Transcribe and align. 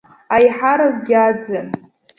Аиҳаракгьы 0.35 1.15
аӡын. 1.27 1.67